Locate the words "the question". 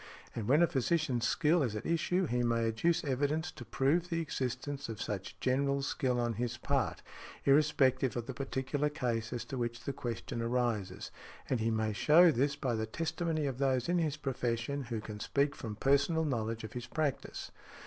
9.83-10.41